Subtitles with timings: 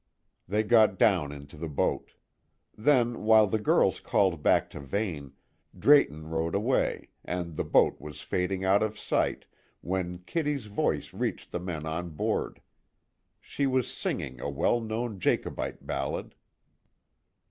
[0.47, 2.09] They got down into the boat.
[2.75, 5.33] Then, while the girls called back to Vane,
[5.77, 9.45] Drayton rowed away, and the boat was fading out of sight
[9.81, 12.61] when Kitty's voice reached the men on board.
[13.39, 16.33] She was singing a well known Jacobite ballad.